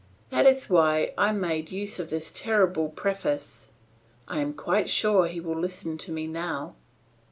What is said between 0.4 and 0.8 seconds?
is